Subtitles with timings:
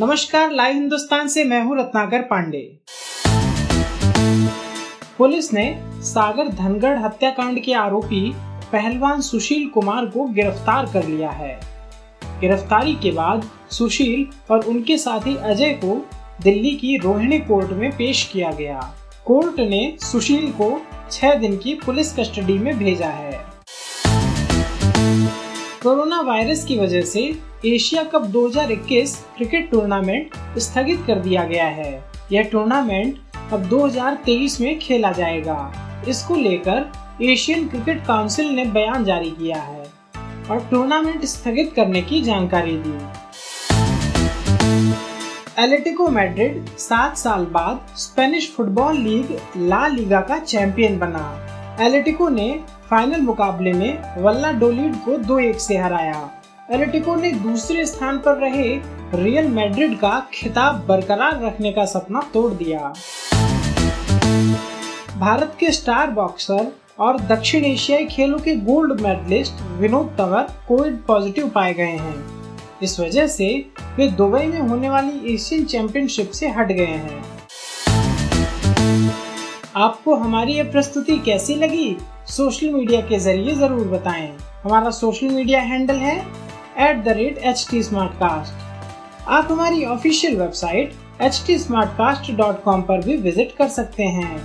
[0.00, 2.58] नमस्कार लाइव हिंदुस्तान से मैं हूँ रत्नाकर पांडे।
[5.18, 5.64] पुलिस ने
[6.02, 8.20] सागर धनगढ़ हत्याकांड के आरोपी
[8.72, 11.58] पहलवान सुशील कुमार को गिरफ़्तार कर लिया है।
[12.40, 16.00] गिरफ्तारी के बाद सुशील और उनके साथी अजय को
[16.42, 18.80] दिल्ली की रोहिणी कोर्ट में पेश किया गया।
[19.24, 20.70] कोर्ट ने सुशील को
[21.10, 23.40] छह दिन की पुलिस कस्टडी में भेजा है।
[25.82, 27.20] कोरोना वायरस की वजह से
[27.66, 33.18] एशिया कप 2021 क्रिकेट टूर्नामेंट स्थगित कर दिया गया है। यह टूर्नामेंट
[33.52, 35.58] अब 2023 में खेला जाएगा।
[36.08, 36.90] इसको लेकर
[37.22, 39.86] एशियन क्रिकेट काउंसिल ने बयान जारी किया है
[40.50, 42.96] और टूर्नामेंट स्थगित करने की जानकारी दी।
[45.62, 51.24] एलेटिको मैड्रिड सात साल बाद Spanish football league La Liga का चैंपियन बना।
[51.80, 52.48] एलेटिको ने
[52.90, 56.30] फाइनल मुकाबले में वल्ला डोलिड को दो एक से हराया।
[56.70, 58.68] एलेटिको ने दूसरे स्थान पर रहे
[59.14, 62.92] रियल मैड्रिड का खिताब बरकरार रखने का सपना तोड़ दिया।
[65.18, 71.48] भारत के स्टार बॉक्सर और दक्षिण एशियाई खेलों के gold medallist Vinod Tanwar Covid positive
[71.48, 72.24] पाए गए हैं।
[72.82, 77.37] इस वजह से वे दुबई में होने वाली एशियन चैंपियनशिप से हट गए हैं।
[79.76, 81.96] आपको हमारी ये प्रस्तुति कैसी लगी?
[82.26, 84.28] सोशल मीडिया के ज़रिए ज़रूर बताएँ।
[84.64, 86.16] हमारा सोशल मीडिया हैंडल है
[86.88, 87.82] at the rate H T
[89.28, 91.58] आप हमारी ऑफिशियल वेबसाइट एच टी
[92.82, 94.40] पर भी विज़िट कर सकते हैं।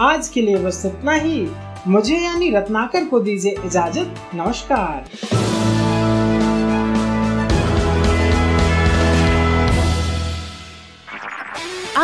[0.00, 1.46] आज के लिए बस इतना ही।
[1.88, 5.81] मुझे यानी रत्नाकर को दीजिए इजाज़त। नमस्कार।